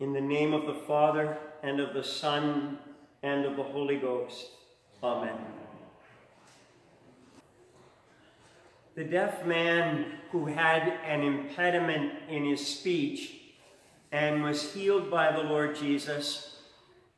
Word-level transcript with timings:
In 0.00 0.14
the 0.14 0.20
name 0.20 0.54
of 0.54 0.64
the 0.64 0.80
Father, 0.86 1.36
and 1.62 1.78
of 1.78 1.92
the 1.92 2.02
Son, 2.02 2.78
and 3.22 3.44
of 3.44 3.56
the 3.56 3.62
Holy 3.62 3.98
Ghost. 3.98 4.46
Amen. 5.02 5.36
The 8.94 9.04
deaf 9.04 9.44
man 9.44 10.06
who 10.32 10.46
had 10.46 10.88
an 11.04 11.20
impediment 11.20 12.14
in 12.30 12.46
his 12.46 12.66
speech 12.66 13.34
and 14.10 14.42
was 14.42 14.72
healed 14.72 15.10
by 15.10 15.32
the 15.32 15.42
Lord 15.42 15.76
Jesus 15.76 16.56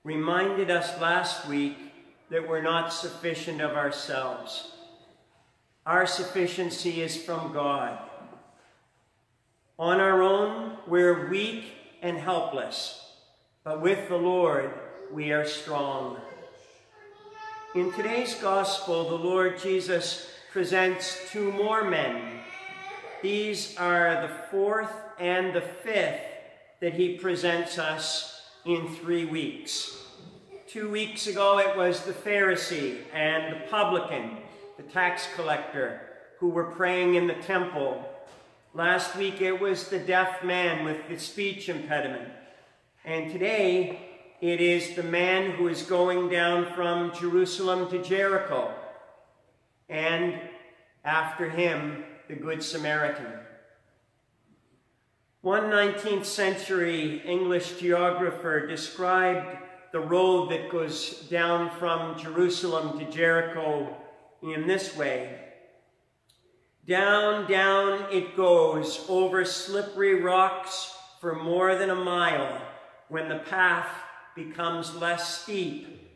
reminded 0.03 0.69
us 0.69 1.01
last 1.01 1.47
week 1.47 1.77
that 2.31 2.49
we're 2.49 2.63
not 2.63 2.93
sufficient 2.93 3.61
of 3.61 3.77
ourselves. 3.77 4.73
Our 5.87 6.05
sufficiency 6.05 7.01
is 7.01 7.17
from 7.17 7.53
God. 7.53 7.97
On 9.79 10.01
our 10.01 10.21
own, 10.21 10.79
we're 10.89 11.29
weak 11.29 11.65
and 12.03 12.19
helpless, 12.19 13.01
but 13.63 13.81
with 13.81 14.09
the 14.09 14.17
Lord, 14.17 14.73
we 15.13 15.31
are 15.31 15.47
strong. 15.47 16.17
In 17.77 17.93
today's 17.93 18.35
gospel, 18.35 19.09
the 19.09 19.25
Lord 19.25 19.59
Jesus 19.61 20.29
presents 20.51 21.31
two 21.31 21.53
more 21.53 21.85
men. 21.85 22.41
These 23.23 23.77
are 23.79 24.21
the 24.21 24.35
fourth 24.51 24.93
and 25.21 25.55
the 25.55 25.61
fifth 25.61 26.21
that 26.81 26.95
he 26.95 27.17
presents 27.17 27.79
us 27.79 28.43
in 28.65 28.89
three 28.89 29.25
weeks. 29.25 29.97
Two 30.67 30.91
weeks 30.91 31.29
ago, 31.29 31.61
it 31.61 31.77
was 31.77 32.03
the 32.03 32.13
Pharisee 32.13 32.99
and 33.15 33.55
the 33.55 33.67
publican, 33.69 34.39
the 34.77 34.83
tax 34.83 35.29
collector, 35.37 36.01
who 36.41 36.49
were 36.49 36.65
praying 36.65 37.15
in 37.15 37.29
the 37.29 37.35
temple 37.35 38.05
Last 38.75 39.17
week 39.17 39.43
it 39.43 39.61
was 39.61 39.89
the 39.89 39.99
deaf 39.99 40.43
man 40.43 40.87
with 40.87 41.07
the 41.07 41.19
speech 41.19 41.69
impediment. 41.69 42.31
And 43.05 43.31
today 43.31 44.01
it 44.41 44.63
is 44.63 44.97
the 44.97 45.03
man 45.03 45.51
who 45.51 45.69
is 45.69 45.83
going 45.83 46.31
down 46.31 46.73
from 46.75 47.13
Jerusalem 47.13 47.91
to 47.91 48.03
Jericho. 48.03 48.73
And 49.91 50.41
after 51.05 51.51
him, 51.51 52.05
the 52.29 52.35
Good 52.35 52.63
Samaritan. 52.63 53.27
One 55.43 55.65
19th 55.65 56.25
century 56.25 57.21
English 57.27 57.79
geographer 57.79 58.67
described 58.67 59.59
the 59.93 60.01
road 60.01 60.51
that 60.51 60.71
goes 60.71 61.27
down 61.29 61.69
from 61.79 62.19
Jerusalem 62.19 62.99
to 62.99 63.05
Jericho 63.11 63.95
in 64.43 64.67
this 64.67 64.97
way. 64.97 65.52
Down, 66.87 67.49
down 67.49 68.13
it 68.13 68.37
goes 68.37 69.05
over 69.09 69.45
slippery 69.45 70.21
rocks 70.21 70.93
for 71.21 71.37
more 71.37 71.77
than 71.77 71.91
a 71.91 71.95
mile 71.95 72.61
when 73.09 73.29
the 73.29 73.39
path 73.39 73.89
becomes 74.35 74.97
less 74.97 75.43
steep. 75.43 76.11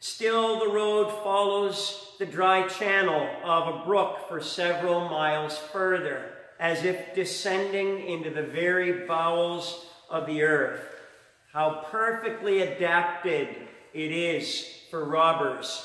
Still 0.00 0.60
the 0.60 0.72
road 0.72 1.10
follows 1.22 2.12
the 2.18 2.24
dry 2.24 2.66
channel 2.68 3.28
of 3.44 3.74
a 3.74 3.84
brook 3.84 4.28
for 4.28 4.40
several 4.40 5.08
miles 5.08 5.58
further, 5.58 6.32
as 6.58 6.84
if 6.84 7.14
descending 7.14 8.06
into 8.08 8.30
the 8.30 8.42
very 8.42 9.06
bowels 9.06 9.86
of 10.08 10.26
the 10.26 10.42
earth. 10.42 10.80
How 11.52 11.84
perfectly 11.90 12.62
adapted 12.62 13.48
it 13.92 14.10
is 14.12 14.66
for 14.90 15.04
robbers. 15.04 15.84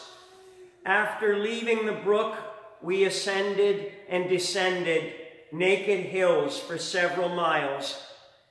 After 0.85 1.39
leaving 1.39 1.85
the 1.85 1.91
brook, 1.91 2.38
we 2.83 3.05
ascended 3.05 3.91
and 4.09 4.29
descended 4.29 5.13
naked 5.51 6.05
hills 6.05 6.59
for 6.59 6.77
several 6.77 7.29
miles, 7.29 8.03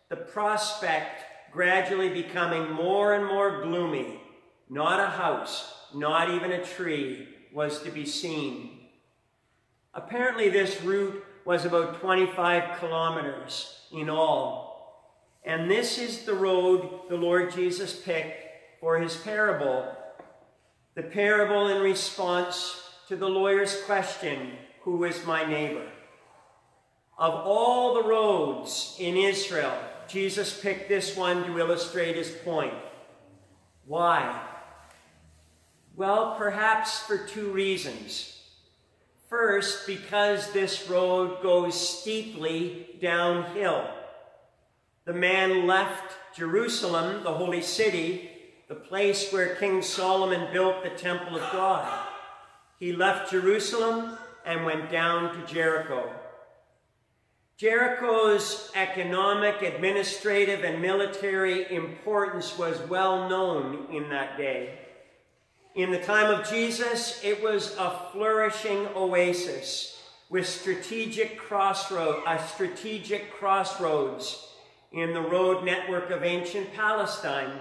the 0.09 0.17
prospect 0.17 1.25
gradually 1.53 2.09
becoming 2.09 2.73
more 2.73 3.15
and 3.15 3.27
more 3.27 3.63
gloomy. 3.63 4.21
Not 4.71 5.01
a 5.01 5.11
house, 5.11 5.75
not 5.95 6.31
even 6.31 6.53
a 6.53 6.65
tree 6.65 7.29
was 7.53 7.83
to 7.83 7.91
be 7.91 8.07
seen. 8.07 8.81
Apparently 9.93 10.49
this 10.49 10.81
route 10.83 11.23
was 11.45 11.65
about 11.65 12.01
25 12.01 12.79
kilometers 12.79 13.81
in 13.93 14.09
all. 14.09 14.73
And 15.45 15.71
this 15.71 15.99
is 15.99 16.25
the 16.25 16.35
road 16.35 17.09
the 17.11 17.17
Lord 17.17 17.53
Jesus 17.53 18.01
picked 18.01 18.81
for 18.81 18.99
his 18.99 19.17
parable. 19.17 19.95
The 20.95 21.03
parable 21.03 21.67
in 21.67 21.83
response 21.83 22.82
to 23.13 23.19
the 23.19 23.29
lawyer's 23.29 23.79
question, 23.83 24.53
Who 24.85 25.05
is 25.05 25.27
my 25.27 25.45
neighbor? 25.45 25.87
Of 27.19 27.35
all 27.35 27.93
the 27.93 28.09
roads 28.09 28.97
in 28.99 29.19
Israel, 29.19 29.77
Jesus 30.09 30.59
picked 30.59 30.89
this 30.89 31.15
one 31.15 31.45
to 31.45 31.59
illustrate 31.59 32.17
his 32.17 32.31
point. 32.31 32.73
Why? 33.85 34.43
Well, 35.95 36.37
perhaps 36.39 37.01
for 37.01 37.19
two 37.19 37.53
reasons. 37.53 38.41
First, 39.29 39.87
because 39.87 40.51
this 40.53 40.89
road 40.89 41.43
goes 41.43 42.01
steeply 42.01 42.97
downhill. 42.99 43.91
The 45.05 45.13
man 45.13 45.67
left 45.67 46.15
Jerusalem, 46.35 47.25
the 47.25 47.35
holy 47.35 47.61
city, 47.61 48.31
the 48.69 48.75
place 48.75 49.31
where 49.31 49.57
King 49.57 49.83
Solomon 49.83 50.51
built 50.51 50.83
the 50.83 50.89
temple 50.89 51.37
of 51.37 51.53
God. 51.53 52.02
He 52.83 52.93
left 52.93 53.31
Jerusalem 53.31 54.19
and 54.45 54.65
went 54.65 54.91
down 54.91 55.33
to 55.37 55.47
Jericho. 55.55 56.11
Jericho's 57.57 58.73
economic, 58.75 59.63
administrative, 59.63 60.65
and 60.65 60.83
military 60.83 61.73
importance 61.73 62.59
was 62.59 62.81
well 62.89 63.29
known 63.29 63.87
in 63.93 64.09
that 64.09 64.37
day. 64.37 64.81
In 65.77 65.93
the 65.93 66.03
time 66.03 66.29
of 66.35 66.51
Jesus, 66.51 67.23
it 67.23 67.41
was 67.41 67.77
a 67.79 68.01
flourishing 68.11 68.89
oasis 68.97 70.03
with 70.29 70.45
strategic 70.45 71.39
crossroad, 71.39 72.25
a 72.27 72.45
strategic 72.49 73.33
crossroads 73.33 74.45
in 74.91 75.15
the 75.15 75.23
road 75.23 75.65
network 75.65 76.11
of 76.11 76.25
ancient 76.25 76.75
Palestine. 76.75 77.53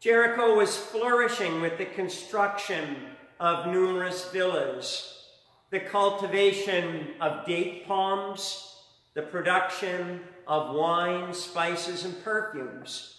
Jericho 0.00 0.56
was 0.56 0.74
flourishing 0.74 1.60
with 1.60 1.76
the 1.76 1.84
construction 1.84 2.96
of 3.40 3.66
numerous 3.66 4.26
villas, 4.30 5.24
the 5.70 5.80
cultivation 5.80 7.08
of 7.22 7.46
date 7.46 7.86
palms, 7.86 8.76
the 9.14 9.22
production 9.22 10.20
of 10.46 10.76
wine, 10.76 11.32
spices, 11.32 12.04
and 12.04 12.22
perfumes. 12.22 13.16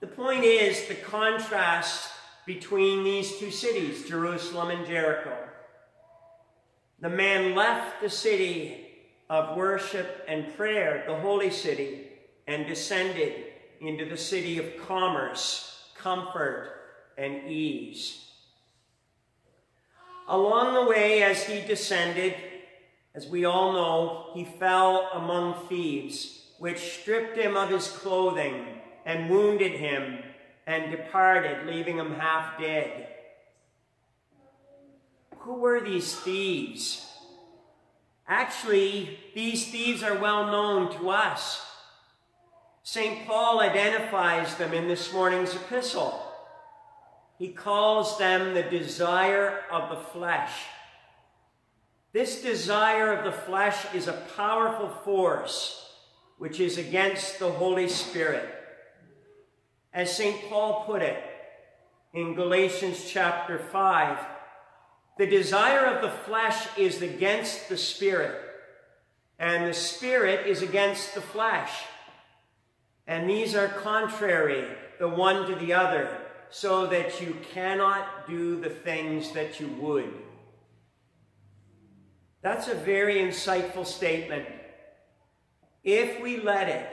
The 0.00 0.06
point 0.06 0.44
is 0.44 0.86
the 0.86 0.94
contrast 0.94 2.10
between 2.44 3.02
these 3.02 3.38
two 3.38 3.50
cities, 3.50 4.06
Jerusalem 4.06 4.70
and 4.70 4.86
Jericho. 4.86 5.36
The 7.00 7.08
man 7.08 7.54
left 7.54 8.02
the 8.02 8.10
city 8.10 8.86
of 9.30 9.56
worship 9.56 10.24
and 10.28 10.54
prayer, 10.56 11.04
the 11.06 11.16
holy 11.16 11.50
city, 11.50 12.08
and 12.46 12.66
descended 12.66 13.44
into 13.80 14.04
the 14.04 14.16
city 14.16 14.58
of 14.58 14.86
commerce, 14.86 15.88
comfort, 15.96 16.72
and 17.16 17.50
ease. 17.50 18.29
Along 20.30 20.74
the 20.74 20.84
way, 20.88 21.24
as 21.24 21.42
he 21.42 21.60
descended, 21.60 22.36
as 23.16 23.26
we 23.26 23.44
all 23.44 23.72
know, 23.72 24.30
he 24.32 24.44
fell 24.44 25.10
among 25.12 25.66
thieves, 25.66 26.52
which 26.60 26.78
stripped 26.78 27.36
him 27.36 27.56
of 27.56 27.68
his 27.68 27.88
clothing 27.88 28.64
and 29.04 29.28
wounded 29.28 29.72
him 29.72 30.20
and 30.68 30.92
departed, 30.92 31.66
leaving 31.66 31.96
him 31.98 32.14
half 32.14 32.60
dead. 32.60 33.08
Who 35.38 35.54
were 35.54 35.80
these 35.80 36.14
thieves? 36.14 37.10
Actually, 38.28 39.18
these 39.34 39.68
thieves 39.72 40.04
are 40.04 40.16
well 40.16 40.46
known 40.46 40.96
to 40.96 41.10
us. 41.10 41.66
St. 42.84 43.26
Paul 43.26 43.58
identifies 43.58 44.54
them 44.54 44.72
in 44.74 44.86
this 44.86 45.12
morning's 45.12 45.56
epistle. 45.56 46.29
He 47.40 47.48
calls 47.48 48.18
them 48.18 48.52
the 48.52 48.62
desire 48.62 49.62
of 49.72 49.88
the 49.88 50.04
flesh. 50.04 50.52
This 52.12 52.42
desire 52.42 53.14
of 53.14 53.24
the 53.24 53.32
flesh 53.32 53.86
is 53.94 54.08
a 54.08 54.22
powerful 54.36 54.90
force 54.90 55.90
which 56.36 56.60
is 56.60 56.76
against 56.76 57.38
the 57.38 57.50
Holy 57.50 57.88
Spirit. 57.88 58.46
As 59.94 60.14
St. 60.14 60.50
Paul 60.50 60.84
put 60.84 61.00
it 61.00 61.18
in 62.12 62.34
Galatians 62.34 63.06
chapter 63.08 63.58
5, 63.58 64.18
the 65.16 65.26
desire 65.26 65.86
of 65.86 66.02
the 66.02 66.10
flesh 66.10 66.66
is 66.76 67.00
against 67.00 67.70
the 67.70 67.78
Spirit, 67.78 68.38
and 69.38 69.66
the 69.66 69.72
Spirit 69.72 70.46
is 70.46 70.60
against 70.60 71.14
the 71.14 71.22
flesh. 71.22 71.72
And 73.06 73.30
these 73.30 73.54
are 73.54 73.68
contrary, 73.68 74.68
the 74.98 75.08
one 75.08 75.48
to 75.48 75.54
the 75.54 75.72
other, 75.72 76.18
so 76.50 76.86
that 76.86 77.20
you 77.20 77.36
cannot 77.52 78.26
do 78.28 78.60
the 78.60 78.70
things 78.70 79.32
that 79.32 79.60
you 79.60 79.68
would. 79.80 80.12
That's 82.42 82.68
a 82.68 82.74
very 82.74 83.16
insightful 83.16 83.86
statement. 83.86 84.46
If 85.84 86.20
we 86.20 86.40
let 86.40 86.68
it, 86.68 86.88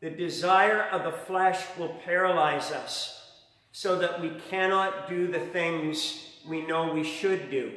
the 0.00 0.10
desire 0.10 0.82
of 0.90 1.04
the 1.04 1.16
flesh 1.16 1.60
will 1.78 1.94
paralyze 2.04 2.72
us 2.72 3.22
so 3.70 3.98
that 3.98 4.20
we 4.20 4.30
cannot 4.50 5.08
do 5.08 5.28
the 5.28 5.38
things 5.38 6.28
we 6.46 6.66
know 6.66 6.92
we 6.92 7.04
should 7.04 7.50
do, 7.50 7.72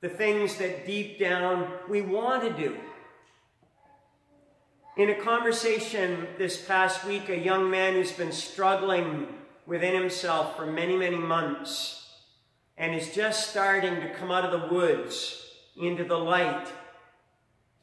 the 0.00 0.08
things 0.08 0.56
that 0.56 0.84
deep 0.84 1.18
down 1.18 1.70
we 1.88 2.02
want 2.02 2.42
to 2.42 2.50
do. 2.62 2.76
In 4.96 5.10
a 5.10 5.14
conversation 5.14 6.26
this 6.36 6.60
past 6.60 7.06
week, 7.06 7.28
a 7.28 7.38
young 7.38 7.70
man 7.70 7.94
who's 7.94 8.12
been 8.12 8.32
struggling 8.32 9.28
within 9.66 9.94
himself 9.94 10.56
for 10.56 10.66
many, 10.66 10.96
many 10.96 11.16
months 11.16 12.02
and 12.76 12.94
is 12.94 13.14
just 13.14 13.50
starting 13.50 14.00
to 14.00 14.14
come 14.14 14.30
out 14.30 14.44
of 14.44 14.60
the 14.60 14.74
woods 14.74 15.46
into 15.80 16.04
the 16.04 16.18
light, 16.18 16.66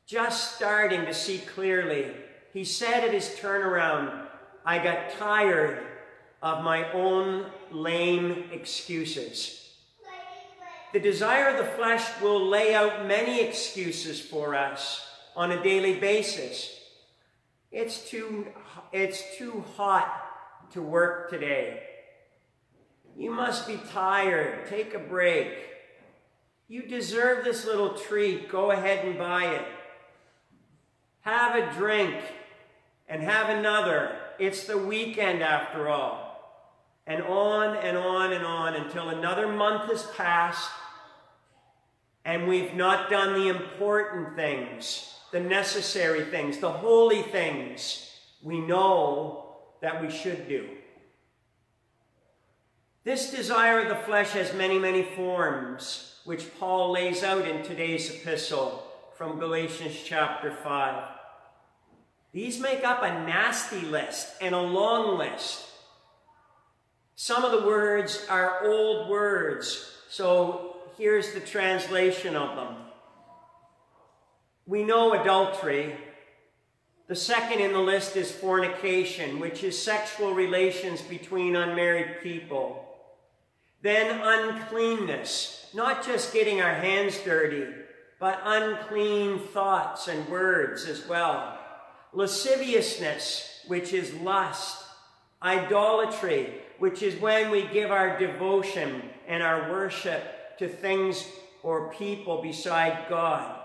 just 0.05 0.55
starting 0.55 1.05
to 1.05 1.13
see 1.13 1.37
clearly, 1.37 2.11
he 2.53 2.63
said 2.63 3.03
at 3.03 3.13
his 3.13 3.29
turnaround, 3.39 4.25
I 4.65 4.83
got 4.83 5.11
tired 5.11 5.85
of 6.41 6.63
my 6.63 6.91
own 6.91 7.45
lame 7.71 8.49
excuses. 8.51 9.73
The 10.91 10.99
desire 10.99 11.49
of 11.49 11.57
the 11.57 11.71
flesh 11.71 12.03
will 12.19 12.47
lay 12.47 12.73
out 12.73 13.05
many 13.05 13.41
excuses 13.41 14.19
for 14.19 14.55
us 14.55 15.05
on 15.35 15.51
a 15.51 15.63
daily 15.63 15.99
basis. 15.99 16.75
It's 17.71 18.09
too, 18.09 18.47
it's 18.91 19.23
too 19.37 19.63
hot 19.77 20.28
to 20.71 20.81
work 20.81 21.29
today. 21.29 21.83
You 23.17 23.31
must 23.31 23.67
be 23.67 23.79
tired. 23.91 24.67
Take 24.67 24.93
a 24.93 24.99
break. 24.99 25.53
You 26.67 26.83
deserve 26.83 27.43
this 27.43 27.65
little 27.65 27.95
treat. 27.95 28.49
Go 28.49 28.71
ahead 28.71 29.05
and 29.05 29.17
buy 29.17 29.45
it. 29.45 29.65
Have 31.21 31.55
a 31.55 31.73
drink 31.73 32.15
and 33.07 33.21
have 33.21 33.49
another. 33.49 34.15
It's 34.37 34.65
the 34.65 34.77
weekend 34.77 35.43
after 35.43 35.89
all. 35.89 36.27
And 37.07 37.23
on 37.23 37.75
and 37.77 37.97
on 37.97 38.33
and 38.33 38.45
on 38.45 38.75
until 38.75 39.09
another 39.09 39.47
month 39.47 39.91
has 39.91 40.05
passed 40.15 40.69
and 42.23 42.47
we've 42.47 42.75
not 42.75 43.09
done 43.09 43.33
the 43.33 43.47
important 43.47 44.35
things 44.35 45.15
the 45.31 45.39
necessary 45.39 46.25
things, 46.25 46.57
the 46.57 46.71
holy 46.71 47.21
things 47.21 48.11
we 48.41 48.59
know 48.59 49.48
that 49.81 50.01
we 50.01 50.09
should 50.09 50.47
do. 50.47 50.67
This 53.03 53.31
desire 53.31 53.81
of 53.81 53.89
the 53.89 53.95
flesh 53.95 54.31
has 54.31 54.53
many, 54.53 54.77
many 54.77 55.03
forms, 55.03 56.19
which 56.25 56.47
Paul 56.59 56.91
lays 56.91 57.23
out 57.23 57.47
in 57.47 57.63
today's 57.63 58.13
epistle 58.13 58.83
from 59.17 59.39
Galatians 59.39 59.95
chapter 60.03 60.51
5. 60.51 61.09
These 62.31 62.59
make 62.59 62.83
up 62.83 63.01
a 63.01 63.25
nasty 63.25 63.81
list 63.81 64.29
and 64.41 64.53
a 64.53 64.61
long 64.61 65.17
list. 65.17 65.65
Some 67.15 67.43
of 67.43 67.51
the 67.51 67.67
words 67.67 68.25
are 68.29 68.65
old 68.65 69.09
words, 69.09 69.97
so 70.09 70.77
here's 70.97 71.33
the 71.33 71.39
translation 71.39 72.35
of 72.35 72.55
them 72.55 72.75
we 74.69 74.83
know 74.83 75.19
adultery. 75.19 75.97
The 77.09 77.15
second 77.15 77.59
in 77.59 77.73
the 77.73 77.79
list 77.79 78.15
is 78.15 78.31
fornication, 78.31 79.39
which 79.39 79.63
is 79.63 79.81
sexual 79.81 80.35
relations 80.35 81.01
between 81.01 81.55
unmarried 81.55 82.21
people. 82.21 82.85
Then 83.81 84.21
uncleanness, 84.21 85.71
not 85.73 86.05
just 86.05 86.31
getting 86.31 86.61
our 86.61 86.75
hands 86.75 87.17
dirty, 87.25 87.65
but 88.19 88.39
unclean 88.45 89.39
thoughts 89.39 90.07
and 90.07 90.29
words 90.29 90.85
as 90.85 91.07
well. 91.07 91.57
Lasciviousness, 92.13 93.63
which 93.67 93.91
is 93.91 94.13
lust. 94.13 94.85
Idolatry, 95.41 96.61
which 96.77 97.01
is 97.01 97.19
when 97.19 97.49
we 97.49 97.63
give 97.63 97.89
our 97.89 98.19
devotion 98.19 99.01
and 99.27 99.41
our 99.41 99.71
worship 99.71 100.59
to 100.59 100.69
things 100.69 101.25
or 101.63 101.91
people 101.91 102.43
beside 102.43 103.09
God 103.09 103.55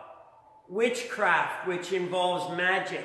witchcraft, 0.69 1.67
which 1.67 1.93
involves 1.93 2.56
magic. 2.56 3.05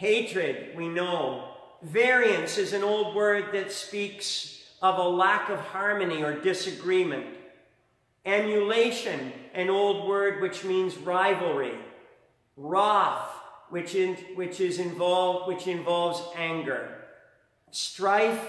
Hatred, 0.00 0.74
we 0.74 0.88
know. 0.88 1.44
Variance 1.82 2.56
is 2.56 2.72
an 2.72 2.82
old 2.82 3.14
word 3.14 3.52
that 3.52 3.70
speaks 3.70 4.64
of 4.80 4.98
a 4.98 5.06
lack 5.06 5.50
of 5.50 5.58
harmony 5.58 6.22
or 6.22 6.40
disagreement. 6.40 7.26
Emulation, 8.24 9.30
an 9.52 9.68
old 9.68 10.08
word 10.08 10.40
which 10.40 10.64
means 10.64 10.96
rivalry. 10.96 11.74
Wrath, 12.56 13.28
which, 13.68 13.94
in, 13.94 14.14
which 14.36 14.58
is 14.58 14.78
involved, 14.78 15.48
which 15.48 15.66
involves 15.66 16.22
anger. 16.34 17.04
Strife 17.70 18.42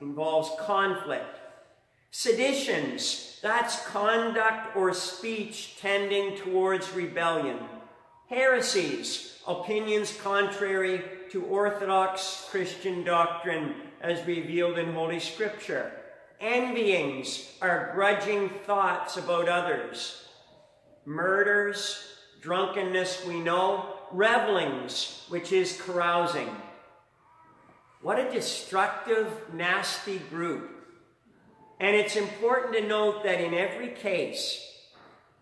involves 0.00 0.50
conflict. 0.60 1.36
Seditions, 2.12 3.40
that's 3.42 3.88
conduct 3.88 4.76
or 4.76 4.94
speech 4.94 5.78
tending 5.80 6.36
towards 6.36 6.92
rebellion. 6.92 7.58
Heresies, 8.32 9.36
opinions 9.46 10.18
contrary 10.22 11.02
to 11.32 11.44
orthodox 11.44 12.46
Christian 12.48 13.04
doctrine 13.04 13.74
as 14.00 14.26
revealed 14.26 14.78
in 14.78 14.94
Holy 14.94 15.20
Scripture. 15.20 15.92
Envyings 16.40 17.52
are 17.60 17.90
grudging 17.94 18.48
thoughts 18.48 19.18
about 19.18 19.50
others. 19.50 20.24
Murders, 21.04 22.14
drunkenness, 22.40 23.22
we 23.26 23.38
know. 23.38 23.96
Revelings, 24.12 25.26
which 25.28 25.52
is 25.52 25.78
carousing. 25.82 26.48
What 28.00 28.18
a 28.18 28.30
destructive, 28.30 29.30
nasty 29.52 30.20
group. 30.30 30.70
And 31.78 31.94
it's 31.94 32.16
important 32.16 32.72
to 32.76 32.88
note 32.88 33.24
that 33.24 33.42
in 33.42 33.52
every 33.52 33.88
case, 33.88 34.66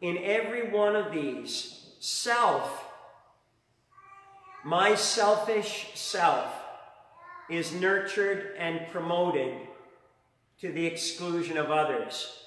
in 0.00 0.18
every 0.18 0.70
one 0.70 0.96
of 0.96 1.12
these, 1.12 1.79
self, 2.00 2.86
my 4.64 4.94
selfish 4.94 5.90
self, 5.94 6.52
is 7.48 7.72
nurtured 7.72 8.56
and 8.58 8.88
promoted 8.90 9.54
to 10.60 10.72
the 10.72 10.86
exclusion 10.86 11.56
of 11.56 11.70
others. 11.70 12.38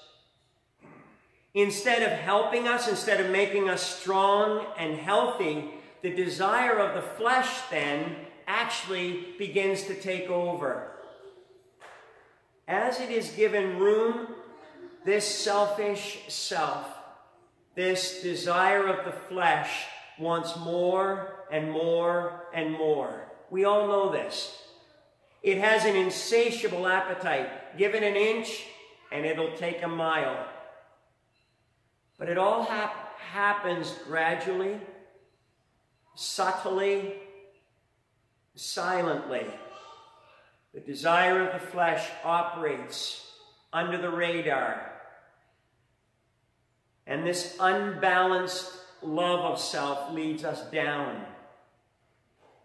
Instead 1.54 2.02
of 2.02 2.10
helping 2.10 2.66
us, 2.66 2.88
instead 2.88 3.20
of 3.20 3.30
making 3.30 3.70
us 3.70 3.80
strong 3.80 4.66
and 4.76 4.98
healthy, 4.98 5.70
the 6.02 6.12
desire 6.12 6.78
of 6.78 6.94
the 6.94 7.08
flesh 7.10 7.48
then 7.70 8.16
actually 8.46 9.26
begins 9.38 9.84
to 9.84 9.94
take 9.94 10.28
over. 10.28 10.90
As 12.66 13.00
it 13.00 13.10
is 13.10 13.30
given 13.30 13.78
room, 13.78 14.28
this 15.04 15.26
selfish 15.26 16.24
self, 16.28 16.93
this 17.74 18.22
desire 18.22 18.86
of 18.86 19.04
the 19.04 19.12
flesh, 19.12 19.70
wants 20.18 20.56
more 20.56 21.44
and 21.50 21.70
more 21.70 22.46
and 22.54 22.72
more. 22.72 23.28
We 23.50 23.64
all 23.64 23.86
know 23.86 24.12
this. 24.12 24.56
It 25.42 25.58
has 25.58 25.84
an 25.84 25.96
insatiable 25.96 26.86
appetite. 26.86 27.76
Give 27.76 27.94
it 27.94 28.02
an 28.02 28.16
inch, 28.16 28.64
and 29.12 29.26
it'll 29.26 29.56
take 29.56 29.82
a 29.82 29.88
mile. 29.88 30.46
But 32.18 32.28
it 32.28 32.38
all 32.38 32.64
hap 32.64 33.18
happens 33.18 33.92
gradually, 34.06 34.80
subtly, 36.14 37.14
silently. 38.54 39.46
The 40.72 40.80
desire 40.80 41.46
of 41.46 41.60
the 41.60 41.66
flesh 41.66 42.08
operates 42.24 43.26
under 43.72 43.98
the 43.98 44.10
radar. 44.10 44.92
And 47.06 47.26
this 47.26 47.56
unbalanced 47.60 48.72
love 49.02 49.40
of 49.40 49.60
self 49.60 50.12
leads 50.12 50.44
us 50.44 50.62
down. 50.70 51.24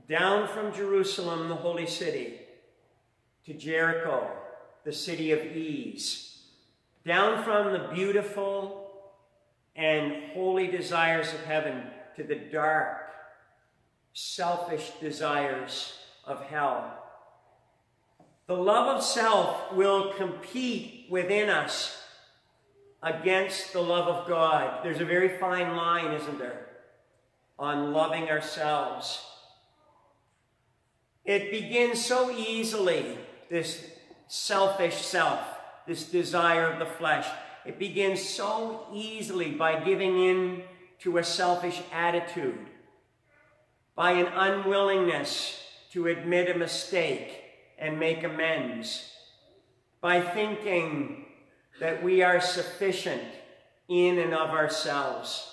Down 0.08 0.48
from 0.48 0.74
Jerusalem, 0.74 1.50
the 1.50 1.55
holy 1.55 1.86
city, 1.86 2.39
to 3.46 3.53
Jericho, 3.53 4.29
the 4.84 4.93
city 4.93 5.31
of 5.31 5.46
ease. 5.46 6.43
Down 7.05 7.43
from 7.43 7.74
the 7.74 7.89
beautiful 7.93 8.91
and 9.75 10.31
holy 10.34 10.67
desires 10.67 11.34
of 11.34 11.43
heaven 11.46 11.84
to 12.15 12.24
the 12.24 12.36
dark, 12.36 13.10
selfish 14.13 14.91
desires 15.00 15.93
of 16.25 16.43
hell. 16.43 16.96
The 18.48 18.55
love 18.55 18.98
of 18.98 19.03
self 19.03 19.74
will 19.74 20.13
compete 20.13 21.05
within 21.10 21.50
us 21.50 21.98
against 23.01 23.73
the 23.73 23.81
love 23.81 24.07
of 24.07 24.27
God. 24.27 24.83
There's 24.83 25.01
a 25.01 25.05
very 25.05 25.37
fine 25.37 25.75
line, 25.75 26.11
isn't 26.13 26.39
there, 26.39 26.67
on 27.57 27.93
loving 27.93 28.29
ourselves. 28.29 29.23
It 31.25 31.51
begins 31.51 32.03
so 32.03 32.31
easily, 32.31 33.17
this 33.49 33.89
selfish 34.27 34.95
self, 34.95 35.39
this 35.87 36.05
desire 36.05 36.71
of 36.71 36.79
the 36.79 36.85
flesh. 36.85 37.27
It 37.65 37.79
begins 37.79 38.21
so 38.21 38.87
easily 38.93 39.51
by 39.51 39.79
giving 39.79 40.19
in 40.19 40.63
to 40.99 41.17
a 41.17 41.23
selfish 41.23 41.81
attitude, 41.93 42.67
by 43.95 44.11
an 44.11 44.27
unwillingness 44.27 45.63
to 45.91 46.07
admit 46.07 46.49
a 46.49 46.57
mistake 46.57 47.43
and 47.77 47.99
make 47.99 48.23
amends 48.23 49.11
by 50.01 50.21
thinking 50.21 51.25
that 51.79 52.03
we 52.03 52.21
are 52.21 52.41
sufficient 52.41 53.24
in 53.88 54.19
and 54.19 54.33
of 54.33 54.50
ourselves. 54.50 55.51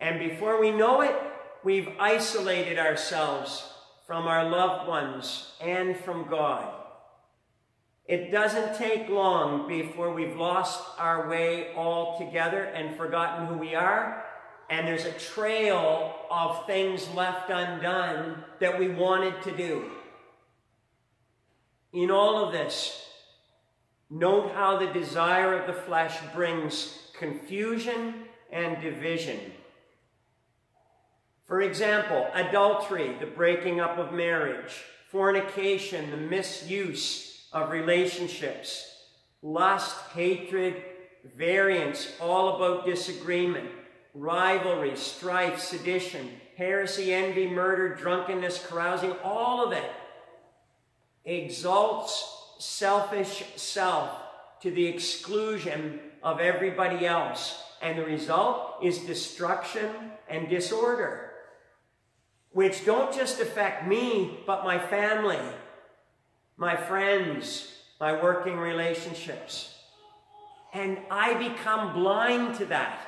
And 0.00 0.18
before 0.18 0.60
we 0.60 0.70
know 0.70 1.00
it, 1.00 1.16
we've 1.62 1.88
isolated 1.98 2.78
ourselves 2.78 3.64
from 4.06 4.26
our 4.26 4.48
loved 4.48 4.88
ones 4.88 5.52
and 5.60 5.96
from 5.96 6.28
God. 6.28 6.72
It 8.06 8.30
doesn't 8.30 8.76
take 8.76 9.08
long 9.08 9.66
before 9.66 10.12
we've 10.12 10.36
lost 10.36 10.82
our 10.98 11.28
way 11.28 11.74
altogether 11.74 12.64
and 12.64 12.96
forgotten 12.96 13.46
who 13.46 13.56
we 13.56 13.74
are, 13.74 14.22
and 14.68 14.86
there's 14.86 15.06
a 15.06 15.12
trail 15.12 16.14
of 16.30 16.66
things 16.66 17.08
left 17.14 17.48
undone 17.48 18.44
that 18.60 18.78
we 18.78 18.88
wanted 18.88 19.42
to 19.44 19.56
do. 19.56 19.90
In 21.94 22.10
all 22.10 22.44
of 22.44 22.52
this, 22.52 23.03
note 24.10 24.52
how 24.52 24.78
the 24.78 24.92
desire 24.92 25.58
of 25.58 25.66
the 25.66 25.82
flesh 25.82 26.18
brings 26.34 26.98
confusion 27.18 28.14
and 28.50 28.80
division. 28.80 29.38
For 31.44 31.60
example, 31.60 32.26
adultery, 32.34 33.16
the 33.20 33.26
breaking 33.26 33.80
up 33.80 33.98
of 33.98 34.12
marriage, 34.12 34.82
fornication, 35.10 36.10
the 36.10 36.16
misuse 36.16 37.46
of 37.52 37.70
relationships, 37.70 38.90
lust, 39.42 39.96
hatred, 40.14 40.82
variance, 41.36 42.12
all 42.20 42.56
about 42.56 42.86
disagreement, 42.86 43.68
rivalry, 44.14 44.96
strife, 44.96 45.60
sedition, 45.60 46.30
heresy, 46.56 47.12
envy, 47.12 47.46
murder, 47.46 47.94
drunkenness, 47.94 48.66
carousing, 48.66 49.12
all 49.22 49.66
of 49.66 49.72
it 49.72 49.90
exalts 51.24 52.43
selfish 52.58 53.44
self 53.56 54.10
to 54.60 54.70
the 54.70 54.86
exclusion 54.86 56.00
of 56.22 56.40
everybody 56.40 57.06
else. 57.06 57.62
And 57.82 57.98
the 57.98 58.04
result 58.04 58.78
is 58.82 58.98
destruction 59.00 59.90
and 60.28 60.48
disorder, 60.48 61.32
which 62.52 62.84
don't 62.84 63.14
just 63.14 63.40
affect 63.40 63.86
me, 63.86 64.38
but 64.46 64.64
my 64.64 64.78
family, 64.78 65.38
my 66.56 66.76
friends, 66.76 67.70
my 68.00 68.20
working 68.22 68.56
relationships. 68.56 69.74
And 70.72 70.98
I 71.10 71.34
become 71.34 71.92
blind 71.92 72.56
to 72.56 72.66
that. 72.66 73.06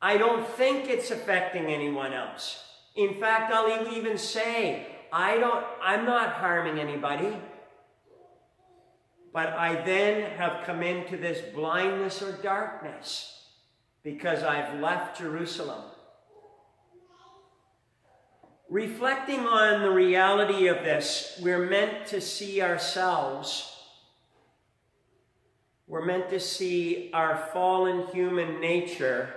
I 0.00 0.18
don't 0.18 0.48
think 0.48 0.88
it's 0.88 1.12
affecting 1.12 1.66
anyone 1.66 2.12
else. 2.12 2.62
In 2.96 3.20
fact, 3.20 3.52
I'll 3.52 3.92
even 3.94 4.18
say, 4.18 4.86
I 5.12 5.38
don't, 5.38 5.64
I'm 5.80 6.04
not 6.04 6.32
harming 6.32 6.80
anybody. 6.80 7.36
But 9.32 9.48
I 9.48 9.82
then 9.82 10.30
have 10.32 10.64
come 10.64 10.82
into 10.82 11.16
this 11.16 11.40
blindness 11.54 12.20
or 12.22 12.32
darkness 12.32 13.46
because 14.02 14.42
I've 14.42 14.80
left 14.80 15.18
Jerusalem. 15.18 15.84
Reflecting 18.68 19.40
on 19.40 19.82
the 19.82 19.90
reality 19.90 20.66
of 20.66 20.78
this, 20.78 21.38
we're 21.42 21.68
meant 21.68 22.06
to 22.06 22.20
see 22.20 22.62
ourselves. 22.62 23.70
We're 25.86 26.04
meant 26.04 26.30
to 26.30 26.40
see 26.40 27.10
our 27.12 27.36
fallen 27.52 28.06
human 28.08 28.60
nature 28.60 29.28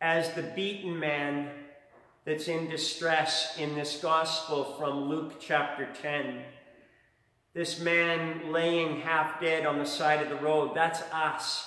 as 0.00 0.32
the 0.34 0.42
beaten 0.42 0.98
man 0.98 1.50
that's 2.24 2.48
in 2.48 2.68
distress 2.68 3.56
in 3.58 3.74
this 3.74 4.00
gospel 4.02 4.76
from 4.78 5.08
Luke 5.08 5.34
chapter 5.40 5.88
10. 6.02 6.42
This 7.58 7.80
man 7.80 8.52
laying 8.52 9.00
half 9.00 9.40
dead 9.40 9.66
on 9.66 9.80
the 9.80 9.84
side 9.84 10.22
of 10.22 10.28
the 10.28 10.36
road, 10.36 10.76
that's 10.76 11.02
us. 11.12 11.66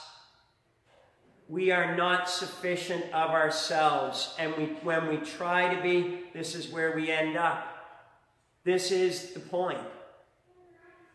We 1.50 1.70
are 1.72 1.98
not 1.98 2.30
sufficient 2.30 3.04
of 3.12 3.32
ourselves, 3.32 4.34
and 4.40 4.56
we, 4.56 4.66
when 4.84 5.10
we 5.10 5.18
try 5.18 5.76
to 5.76 5.82
be, 5.82 6.22
this 6.34 6.56
is 6.56 6.70
where 6.70 6.96
we 6.96 7.12
end 7.12 7.36
up. 7.36 7.68
This 8.64 8.90
is 8.90 9.34
the 9.34 9.42
point. 9.42 9.82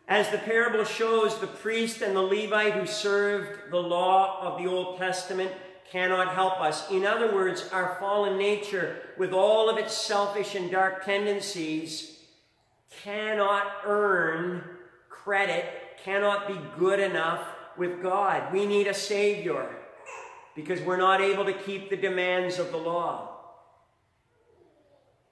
As 0.07 0.29
the 0.29 0.37
parable 0.37 0.83
shows, 0.83 1.39
the 1.39 1.47
priest 1.47 2.03
and 2.03 2.15
the 2.15 2.21
Levite 2.21 2.73
who 2.73 2.85
served 2.85 3.71
the 3.71 3.81
law 3.81 4.43
of 4.43 4.61
the 4.61 4.69
Old 4.69 4.99
Testament 4.99 5.53
cannot 5.91 6.35
help 6.35 6.61
us. 6.61 6.91
In 6.91 7.03
other 7.03 7.33
words, 7.33 7.67
our 7.73 7.97
fallen 7.99 8.37
nature, 8.37 8.97
with 9.17 9.33
all 9.33 9.71
of 9.71 9.79
its 9.79 9.97
selfish 9.97 10.53
and 10.53 10.69
dark 10.69 11.03
tendencies, 11.03 12.16
cannot 13.03 13.67
earn 13.85 14.63
credit, 15.09 15.65
cannot 16.03 16.47
be 16.47 16.59
good 16.77 16.99
enough 16.99 17.45
with 17.77 18.01
God. 18.01 18.51
We 18.53 18.65
need 18.65 18.87
a 18.87 18.93
Savior 18.93 19.69
because 20.55 20.81
we're 20.81 20.97
not 20.97 21.21
able 21.21 21.45
to 21.45 21.53
keep 21.53 21.89
the 21.89 21.97
demands 21.97 22.59
of 22.59 22.71
the 22.71 22.77
law. 22.77 23.37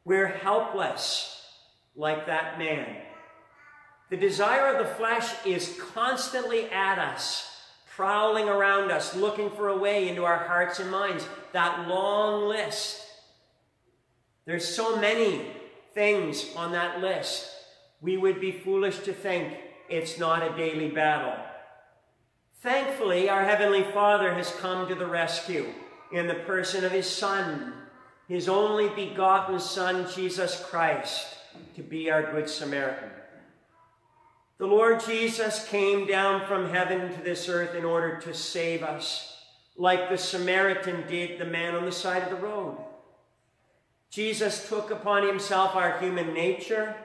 We're 0.04 0.28
helpless 0.28 1.44
like 1.96 2.28
that 2.28 2.60
man. 2.60 2.88
The 4.10 4.18
desire 4.18 4.68
of 4.68 4.86
the 4.86 4.94
flesh 4.94 5.34
is 5.46 5.80
constantly 5.94 6.70
at 6.70 7.00
us 7.00 7.56
prowling 7.96 8.50
around 8.50 8.92
us, 8.92 9.16
looking 9.16 9.50
for 9.50 9.70
a 9.70 9.78
way 9.78 10.10
into 10.10 10.26
our 10.26 10.38
hearts 10.38 10.80
and 10.80 10.92
minds. 10.92 11.26
That 11.54 11.88
long 11.88 12.48
list. 12.50 13.02
There's 14.46 14.68
so 14.68 15.00
many 15.00 15.48
things 15.96 16.54
on 16.56 16.74
that 16.74 17.02
list. 17.02 17.50
We 18.02 18.18
would 18.18 18.40
be 18.40 18.52
foolish 18.52 19.00
to 19.00 19.14
think 19.14 19.54
it's 19.90 20.20
not 20.20 20.44
a 20.44 20.56
daily 20.56 20.90
battle. 20.90 21.34
Thankfully, 22.62 23.30
our 23.30 23.44
Heavenly 23.44 23.84
Father 23.84 24.34
has 24.34 24.52
come 24.52 24.88
to 24.88 24.96
the 24.96 25.08
rescue 25.08 25.68
in 26.12 26.28
the 26.28 26.36
person 26.36 26.84
of 26.84 26.92
His 26.92 27.08
Son, 27.08 27.74
His 28.28 28.50
only 28.50 28.90
begotten 28.90 29.60
Son, 29.60 30.08
Jesus 30.14 30.64
Christ, 30.70 31.36
to 31.76 31.82
be 31.82 32.12
our 32.12 32.32
Good 32.32 32.50
Samaritan. 32.50 33.10
The 34.58 34.66
Lord 34.66 35.04
Jesus 35.06 35.68
came 35.68 36.08
down 36.08 36.48
from 36.48 36.70
heaven 36.70 37.14
to 37.14 37.22
this 37.22 37.50
earth 37.50 37.76
in 37.76 37.86
order 37.86 38.20
to 38.22 38.34
save 38.34 38.84
us, 38.84 39.38
like 39.78 40.10
the 40.10 40.18
Samaritan 40.18 41.06
did 41.08 41.40
the 41.40 41.46
man 41.46 41.76
on 41.76 41.86
the 41.86 41.92
side 41.92 42.24
of 42.24 42.30
the 42.30 42.46
road. 42.46 42.78
Jesus 44.16 44.70
took 44.70 44.92
upon 44.92 45.28
himself 45.28 45.76
our 45.76 46.00
human 46.00 46.34
nature 46.34 46.96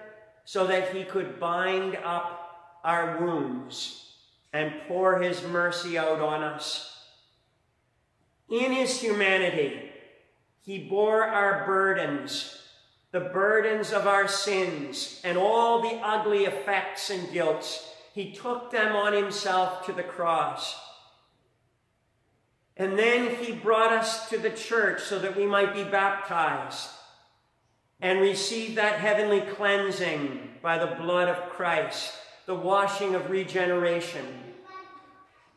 so 0.44 0.64
that 0.68 0.94
he 0.94 1.02
could 1.02 1.40
bind 1.40 1.96
up 2.04 2.78
our 2.84 3.18
wounds 3.20 4.14
and 4.52 4.72
pour 4.86 5.20
his 5.20 5.42
mercy 5.42 5.98
out 5.98 6.20
on 6.20 6.44
us. 6.44 7.02
In 8.48 8.70
his 8.70 9.00
humanity, 9.00 9.90
he 10.60 10.78
bore 10.78 11.24
our 11.24 11.66
burdens 11.66 12.56
the 13.10 13.18
burdens 13.18 13.92
of 13.92 14.06
our 14.06 14.28
sins 14.28 15.20
and 15.24 15.36
all 15.36 15.82
the 15.82 15.98
ugly 16.00 16.44
effects 16.44 17.10
and 17.10 17.32
guilts. 17.32 17.92
He 18.14 18.30
took 18.30 18.70
them 18.70 18.94
on 18.94 19.14
himself 19.14 19.84
to 19.86 19.92
the 19.92 20.04
cross. 20.04 20.78
And 22.76 22.96
then 22.96 23.34
he 23.34 23.50
brought 23.50 23.92
us 23.92 24.28
to 24.28 24.38
the 24.38 24.50
church 24.50 25.02
so 25.02 25.18
that 25.18 25.36
we 25.36 25.44
might 25.44 25.74
be 25.74 25.82
baptized 25.82 26.90
and 28.00 28.20
receive 28.20 28.74
that 28.76 28.98
heavenly 28.98 29.40
cleansing 29.40 30.48
by 30.62 30.78
the 30.78 30.94
blood 30.96 31.28
of 31.28 31.50
Christ, 31.50 32.12
the 32.46 32.54
washing 32.54 33.14
of 33.14 33.30
regeneration. 33.30 34.26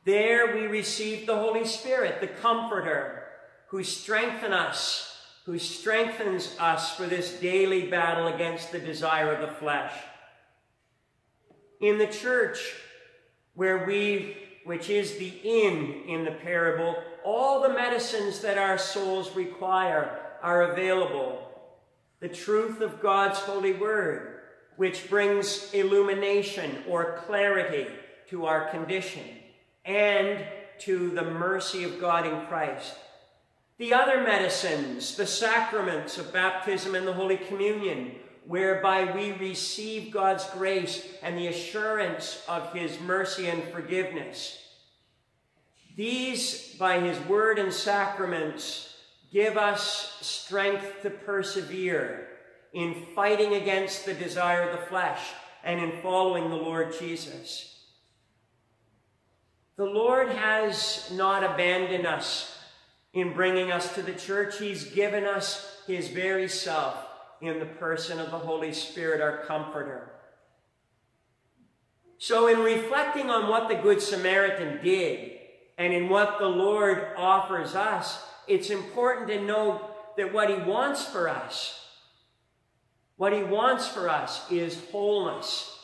There 0.06 0.56
we 0.56 0.68
receive 0.68 1.26
the 1.26 1.38
Holy 1.38 1.66
Spirit, 1.66 2.20
the 2.20 2.28
Comforter, 2.28 3.24
who 3.68 3.84
strengthen 3.84 4.52
us 4.54 5.14
who 5.46 5.60
strengthens 5.60 6.56
us 6.60 6.96
for 6.96 7.06
this 7.06 7.34
daily 7.40 7.88
battle 7.88 8.28
against 8.28 8.72
the 8.72 8.80
desire 8.80 9.34
of 9.34 9.42
the 9.42 9.56
flesh. 9.56 9.92
In 11.82 11.98
the 11.98 12.08
church, 12.08 12.74
where 13.54 13.86
we, 13.86 14.38
which 14.64 14.90
is 14.90 15.18
the 15.18 15.34
inn 15.44 16.04
in 16.08 16.24
the 16.24 16.32
parable, 16.32 16.96
all 17.26 17.62
the 17.62 17.74
medicines 17.74 18.40
that 18.40 18.58
our 18.58 18.78
souls 18.78 19.36
require 19.36 20.18
are 20.42 20.72
available. 20.72 21.53
The 22.24 22.30
truth 22.30 22.80
of 22.80 23.02
God's 23.02 23.40
holy 23.40 23.74
word, 23.74 24.40
which 24.78 25.10
brings 25.10 25.74
illumination 25.74 26.78
or 26.88 27.18
clarity 27.28 27.86
to 28.30 28.46
our 28.46 28.70
condition, 28.70 29.24
and 29.84 30.42
to 30.80 31.10
the 31.10 31.26
mercy 31.26 31.84
of 31.84 32.00
God 32.00 32.26
in 32.26 32.46
Christ. 32.46 32.96
The 33.78 33.94
other 33.94 34.24
medicines, 34.24 35.18
the 35.18 35.28
sacraments 35.28 36.18
of 36.18 36.32
baptism 36.32 36.96
and 36.96 37.06
the 37.06 37.12
Holy 37.12 37.36
Communion, 37.36 38.14
whereby 38.48 39.04
we 39.14 39.34
receive 39.34 40.14
God's 40.14 40.50
grace 40.52 41.06
and 41.24 41.38
the 41.38 41.48
assurance 41.48 42.42
of 42.48 42.72
his 42.72 43.02
mercy 43.02 43.50
and 43.50 43.62
forgiveness. 43.66 44.60
These, 45.98 46.74
by 46.80 47.02
his 47.02 47.20
word 47.28 47.60
and 47.60 47.74
sacraments, 47.74 48.93
give 49.34 49.58
us 49.58 50.18
strength 50.22 51.02
to 51.02 51.10
persevere 51.10 52.28
in 52.72 53.08
fighting 53.16 53.56
against 53.56 54.06
the 54.06 54.14
desire 54.14 54.70
of 54.70 54.80
the 54.80 54.86
flesh 54.86 55.22
and 55.64 55.80
in 55.80 56.02
following 56.02 56.50
the 56.50 56.56
Lord 56.56 56.94
Jesus. 56.98 57.70
The 59.76 59.86
Lord 59.86 60.30
has 60.30 61.12
not 61.12 61.44
abandoned 61.44 62.06
us 62.06 62.60
in 63.14 63.34
bringing 63.34 63.72
us 63.72 63.96
to 63.96 64.04
the 64.04 64.14
church. 64.14 64.60
He's 64.60 64.84
given 64.84 65.24
us 65.24 65.82
his 65.88 66.10
very 66.10 66.48
self 66.48 66.96
in 67.42 67.60
the 67.60 67.66
person 67.66 68.20
of 68.20 68.30
the 68.30 68.38
Holy 68.38 68.72
Spirit, 68.72 69.20
our 69.20 69.46
comforter. 69.46 70.12
So 72.20 72.48
in 72.48 72.60
reflecting 72.60 73.32
on 73.32 73.50
what 73.50 73.68
the 73.68 73.76
Good 73.76 74.02
Samaritan 74.02 74.84
did 74.84 75.32
and 75.78 75.92
in 75.92 76.08
what 76.08 76.38
the 76.40 76.48
Lord 76.48 77.08
offers 77.18 77.76
us, 77.76 78.24
it's 78.48 78.70
important 78.70 79.28
to 79.28 79.42
know 79.42 79.90
that 80.18 80.34
what 80.34 80.50
he 80.50 80.56
wants 80.56 81.06
for 81.06 81.30
us, 81.30 81.80
what 83.18 83.34
he 83.34 83.44
wants 83.44 83.88
for 83.88 84.10
us 84.10 84.50
is 84.52 84.80
wholeness. 84.92 85.78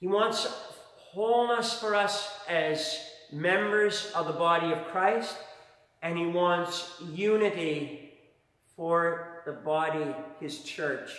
He 0.00 0.06
wants 0.06 0.46
wholeness 1.12 1.78
for 1.78 1.94
us 1.94 2.30
as 2.48 2.98
members 3.32 4.10
of 4.14 4.26
the 4.26 4.32
body 4.32 4.72
of 4.72 4.86
Christ, 4.86 5.36
and 6.02 6.18
he 6.18 6.26
wants 6.26 6.92
unity 7.12 8.12
for 8.76 9.42
the 9.46 9.52
body, 9.52 10.14
his 10.40 10.62
church. 10.62 11.10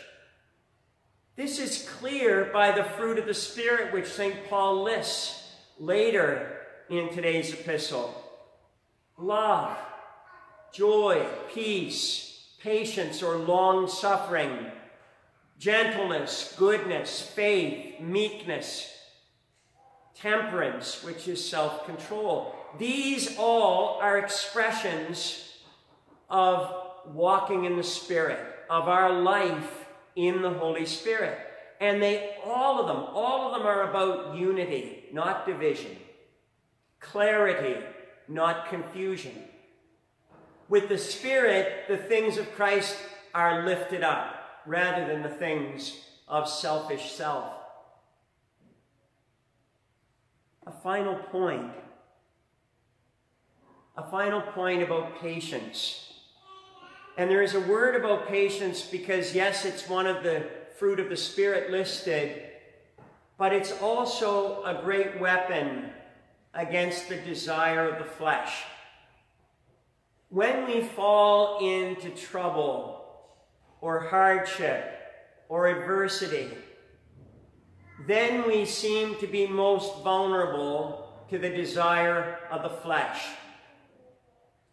This 1.35 1.59
is 1.59 1.89
clear 1.97 2.49
by 2.53 2.71
the 2.71 2.83
fruit 2.83 3.19
of 3.19 3.25
the 3.25 3.33
Spirit 3.33 3.93
which 3.93 4.07
St. 4.07 4.47
Paul 4.49 4.83
lists 4.83 5.51
later 5.79 6.61
in 6.89 7.09
today's 7.09 7.53
epistle. 7.53 8.24
Love, 9.17 9.77
joy, 10.73 11.25
peace, 11.53 12.47
patience 12.59 13.23
or 13.23 13.37
long 13.37 13.87
suffering, 13.87 14.71
gentleness, 15.57 16.53
goodness, 16.57 17.21
faith, 17.21 17.99
meekness, 18.01 18.91
temperance, 20.15 21.03
which 21.03 21.27
is 21.27 21.47
self 21.47 21.85
control. 21.85 22.55
These 22.77 23.37
all 23.37 23.99
are 24.01 24.17
expressions 24.17 25.59
of 26.29 26.73
walking 27.07 27.65
in 27.65 27.77
the 27.77 27.83
Spirit, 27.83 28.39
of 28.69 28.89
our 28.89 29.21
life 29.21 29.85
in 30.15 30.41
the 30.41 30.49
Holy 30.49 30.85
Spirit. 30.85 31.37
And 31.79 32.01
they, 32.01 32.37
all 32.45 32.79
of 32.79 32.87
them, 32.87 33.05
all 33.13 33.47
of 33.47 33.57
them 33.57 33.67
are 33.67 33.89
about 33.89 34.35
unity, 34.35 35.05
not 35.13 35.45
division, 35.45 35.95
clarity, 36.99 37.81
not 38.27 38.69
confusion. 38.69 39.33
With 40.67 40.89
the 40.89 40.97
Spirit, 40.97 41.85
the 41.87 41.97
things 41.97 42.37
of 42.37 42.53
Christ 42.55 42.97
are 43.33 43.65
lifted 43.65 44.03
up 44.03 44.35
rather 44.65 45.05
than 45.05 45.21
the 45.21 45.29
things 45.29 45.99
of 46.27 46.49
selfish 46.49 47.11
self. 47.11 47.53
A 50.65 50.71
final 50.71 51.15
point. 51.15 51.71
A 53.97 54.09
final 54.09 54.41
point 54.41 54.81
about 54.81 55.21
patience. 55.21 56.13
And 57.17 57.29
there 57.29 57.43
is 57.43 57.53
a 57.53 57.61
word 57.61 57.95
about 57.95 58.27
patience 58.27 58.81
because, 58.81 59.35
yes, 59.35 59.63
it's 59.63 59.87
one 59.87 60.07
of 60.07 60.23
the 60.23 60.47
fruit 60.77 60.99
of 60.99 61.09
the 61.09 61.15
Spirit 61.15 61.71
listed, 61.71 62.43
but 63.37 63.53
it's 63.53 63.71
also 63.81 64.63
a 64.63 64.81
great 64.83 65.19
weapon 65.19 65.91
against 66.55 67.09
the 67.09 67.17
desire 67.17 67.89
of 67.89 67.99
the 67.99 68.09
flesh. 68.09 68.63
When 70.29 70.65
we 70.65 70.81
fall 70.81 71.59
into 71.59 72.09
trouble 72.09 73.05
or 73.81 73.99
hardship 73.99 74.91
or 75.49 75.67
adversity, 75.67 76.49
then 78.07 78.47
we 78.47 78.65
seem 78.65 79.15
to 79.19 79.27
be 79.27 79.47
most 79.47 80.03
vulnerable 80.03 81.25
to 81.29 81.37
the 81.37 81.49
desire 81.49 82.39
of 82.51 82.63
the 82.63 82.69
flesh. 82.69 83.25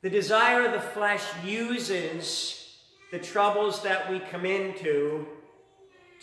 The 0.02 0.10
desire 0.10 0.66
of 0.66 0.72
the 0.72 0.80
flesh 0.80 1.22
uses 1.44 2.78
the 3.12 3.18
troubles 3.18 3.82
that 3.82 4.10
we 4.10 4.18
come 4.18 4.46
into 4.46 5.26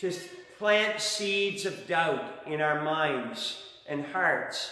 to 0.00 0.12
plant 0.58 1.00
seeds 1.00 1.64
of 1.64 1.86
doubt 1.86 2.42
in 2.46 2.60
our 2.60 2.82
minds 2.82 3.62
and 3.88 4.04
hearts. 4.04 4.70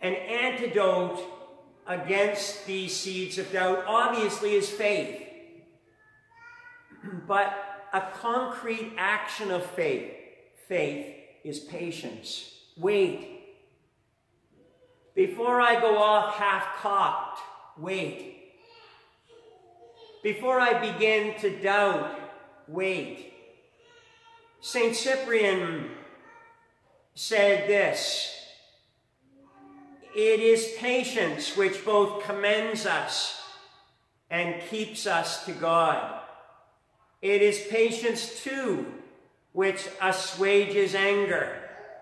An 0.00 0.14
antidote 0.14 1.20
against 1.86 2.66
these 2.66 2.96
seeds 2.96 3.38
of 3.38 3.52
doubt 3.52 3.84
obviously 3.86 4.54
is 4.54 4.70
faith. 4.70 5.22
but 7.26 7.88
a 7.92 8.02
concrete 8.20 8.92
action 8.96 9.50
of 9.50 9.64
faith, 9.64 10.12
faith 10.68 11.16
is 11.44 11.58
patience. 11.60 12.54
Wait. 12.76 13.40
Before 15.14 15.60
I 15.60 15.80
go 15.80 15.98
off 15.98 16.36
half-cocked, 16.36 17.40
wait. 17.78 18.36
Before 20.22 20.60
I 20.60 20.92
begin 20.92 21.38
to 21.40 21.58
doubt, 21.60 22.18
wait. 22.68 23.32
St. 24.60 24.94
Cyprian 24.94 25.90
said 27.14 27.68
this, 27.68 28.39
It 30.14 30.40
is 30.40 30.74
patience 30.78 31.56
which 31.56 31.84
both 31.84 32.24
commends 32.24 32.84
us 32.84 33.40
and 34.28 34.60
keeps 34.68 35.06
us 35.06 35.44
to 35.46 35.52
God. 35.52 36.20
It 37.22 37.42
is 37.42 37.66
patience, 37.68 38.42
too, 38.42 38.86
which 39.52 39.88
assuages 40.00 40.94
anger, 40.94 41.56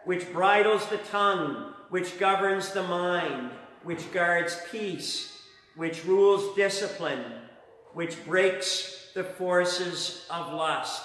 which 0.04 0.32
bridles 0.32 0.86
the 0.86 0.98
tongue, 0.98 1.74
which 1.90 2.18
governs 2.18 2.72
the 2.72 2.82
mind, 2.82 3.50
which 3.82 4.12
guards 4.12 4.58
peace, 4.70 5.42
which 5.76 6.04
rules 6.04 6.54
discipline, 6.56 7.24
which 7.94 8.24
breaks 8.24 9.10
the 9.14 9.24
forces 9.24 10.26
of 10.30 10.52
lust. 10.52 11.02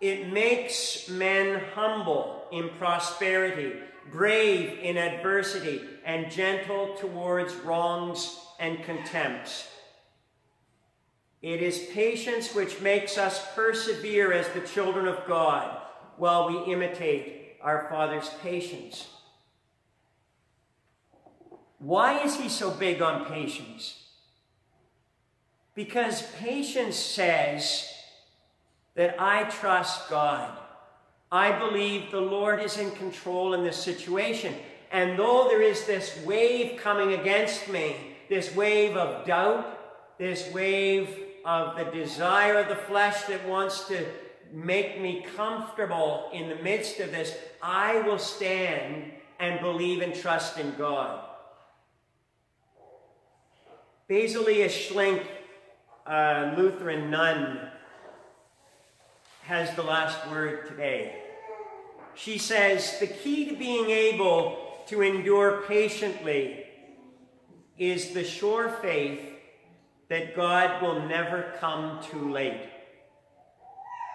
It 0.00 0.32
makes 0.32 1.08
men 1.08 1.60
humble 1.74 2.44
in 2.50 2.70
prosperity, 2.70 3.74
brave 4.10 4.78
in 4.82 4.96
adversity, 4.96 5.82
and 6.04 6.30
gentle 6.30 6.96
towards 6.98 7.54
wrongs 7.56 8.38
and 8.58 8.82
contempts. 8.82 9.68
It 11.42 11.62
is 11.62 11.86
patience 11.92 12.54
which 12.54 12.80
makes 12.80 13.18
us 13.18 13.44
persevere 13.54 14.32
as 14.32 14.48
the 14.48 14.60
children 14.60 15.06
of 15.06 15.26
God 15.26 15.80
while 16.16 16.48
we 16.48 16.72
imitate 16.72 17.56
our 17.62 17.86
Father's 17.90 18.30
patience. 18.42 19.08
Why 21.78 22.20
is 22.22 22.36
he 22.38 22.48
so 22.48 22.70
big 22.70 23.00
on 23.00 23.24
patience? 23.24 24.04
Because 25.74 26.22
patience 26.36 26.96
says 26.96 27.89
that 29.00 29.16
I 29.18 29.44
trust 29.44 30.10
God. 30.10 30.58
I 31.32 31.58
believe 31.58 32.10
the 32.10 32.20
Lord 32.20 32.62
is 32.62 32.76
in 32.76 32.90
control 32.90 33.54
in 33.54 33.64
this 33.64 33.78
situation. 33.78 34.54
And 34.92 35.18
though 35.18 35.48
there 35.48 35.62
is 35.62 35.86
this 35.86 36.22
wave 36.26 36.78
coming 36.78 37.14
against 37.18 37.66
me, 37.70 37.96
this 38.28 38.54
wave 38.54 38.98
of 38.98 39.24
doubt, 39.24 40.18
this 40.18 40.52
wave 40.52 41.18
of 41.46 41.78
the 41.78 41.84
desire 41.84 42.58
of 42.58 42.68
the 42.68 42.76
flesh 42.76 43.22
that 43.22 43.48
wants 43.48 43.88
to 43.88 44.04
make 44.52 45.00
me 45.00 45.24
comfortable 45.34 46.28
in 46.34 46.50
the 46.50 46.56
midst 46.56 47.00
of 47.00 47.10
this, 47.10 47.34
I 47.62 48.02
will 48.02 48.18
stand 48.18 49.12
and 49.38 49.60
believe 49.60 50.02
and 50.02 50.14
trust 50.14 50.58
in 50.58 50.74
God. 50.76 51.24
Basilea 54.10 54.66
Schlink, 54.66 55.24
a 56.06 56.12
uh, 56.12 56.54
Lutheran 56.58 57.10
nun, 57.10 57.70
has 59.50 59.74
the 59.74 59.82
last 59.82 60.28
word 60.30 60.68
today. 60.68 61.12
She 62.14 62.38
says, 62.38 63.00
the 63.00 63.08
key 63.08 63.46
to 63.46 63.56
being 63.56 63.90
able 63.90 64.84
to 64.86 65.02
endure 65.02 65.62
patiently 65.66 66.66
is 67.76 68.10
the 68.10 68.22
sure 68.22 68.68
faith 68.80 69.20
that 70.08 70.36
God 70.36 70.80
will 70.80 71.04
never 71.08 71.52
come 71.58 71.98
too 72.00 72.30
late. 72.30 72.60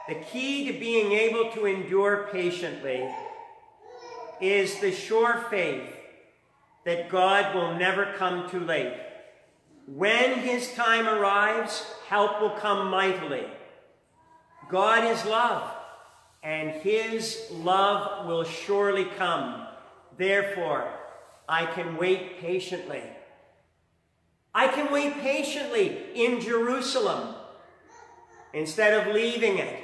The 0.08 0.16
key 0.16 0.72
to 0.72 0.80
being 0.80 1.12
able 1.12 1.52
to 1.52 1.66
endure 1.66 2.30
patiently 2.32 3.06
is 4.40 4.80
the 4.80 4.94
sure 4.94 5.48
faith 5.50 5.90
that 6.86 7.10
God 7.10 7.54
will 7.54 7.76
never 7.76 8.14
come 8.18 8.50
too 8.50 8.62
late. 8.62 8.94
When 9.86 10.40
his 10.40 10.74
time 10.76 11.10
arrives, 11.10 11.86
help 12.08 12.40
will 12.40 12.52
come 12.52 12.90
mightily. 12.90 13.48
God 14.70 15.04
is 15.04 15.24
love, 15.26 15.72
and 16.44 16.72
his 16.82 17.48
love 17.52 18.28
will 18.28 18.44
surely 18.44 19.06
come. 19.18 19.68
Therefore, 20.18 20.88
I 21.48 21.66
can 21.66 21.98
wait 21.98 22.40
patiently. 22.40 23.04
I 24.54 24.68
can 24.68 24.92
wait 24.92 25.20
patiently 25.20 26.06
in 26.16 26.40
Jerusalem 26.40 27.36
instead 28.54 28.94
of 28.94 29.14
leaving 29.14 29.58
it 29.58 29.84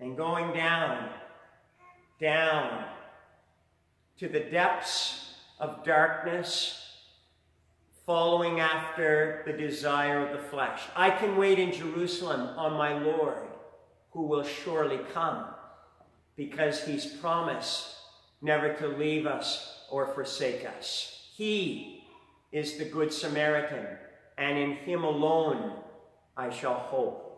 and 0.00 0.16
going 0.16 0.52
down, 0.52 1.10
down 2.18 2.86
to 4.18 4.28
the 4.28 4.40
depths 4.40 5.34
of 5.60 5.84
darkness, 5.84 6.78
following 8.06 8.58
after 8.58 9.42
the 9.46 9.52
desire 9.52 10.26
of 10.26 10.32
the 10.32 10.48
flesh. 10.48 10.80
I 10.96 11.10
can 11.10 11.36
wait 11.36 11.58
in 11.58 11.72
Jerusalem 11.72 12.58
on 12.58 12.72
my 12.72 12.98
Lord, 12.98 13.46
who 14.12 14.22
will 14.22 14.44
surely 14.44 15.00
come, 15.12 15.44
because 16.36 16.84
he's 16.84 17.06
promised 17.06 17.96
never 18.40 18.74
to 18.74 18.88
leave 18.88 19.26
us 19.26 19.84
or 19.90 20.06
forsake 20.06 20.66
us. 20.66 21.28
He 21.34 22.04
is 22.50 22.76
the 22.76 22.84
Good 22.84 23.12
Samaritan, 23.12 23.86
and 24.36 24.58
in 24.58 24.72
him 24.72 25.04
alone 25.04 25.72
I 26.36 26.50
shall 26.50 26.74
hope. 26.74 27.28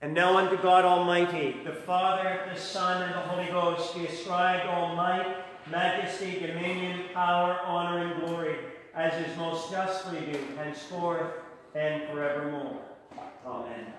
And 0.00 0.14
now 0.14 0.36
unto 0.36 0.60
God 0.60 0.84
Almighty, 0.84 1.56
the 1.64 1.72
Father, 1.72 2.40
the 2.52 2.58
Son, 2.58 3.02
and 3.02 3.14
the 3.14 3.20
Holy 3.20 3.46
Ghost, 3.46 3.94
be 3.94 4.06
ascribed 4.06 4.66
all 4.68 4.96
might, 4.96 5.36
majesty, 5.70 6.40
dominion, 6.40 7.04
power, 7.14 7.60
honor, 7.64 7.98
and 8.06 8.26
glory, 8.26 8.56
as 8.94 9.12
is 9.26 9.36
most 9.36 9.70
justly 9.70 10.20
due, 10.20 10.56
henceforth 10.56 11.32
and 11.74 12.02
forevermore. 12.08 12.78
Amen. 13.46 13.92